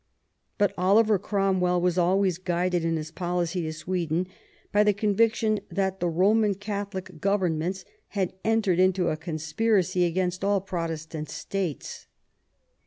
[0.57, 4.25] But Oliver Cromwell was always guided in his policy to Sweden
[4.71, 10.59] by the conviction that the Eoman Catholic governments had entered upon a conspiracy against all
[10.59, 12.07] Protestant states.